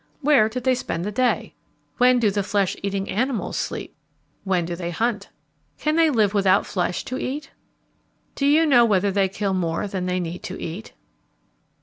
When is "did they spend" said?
0.49-1.05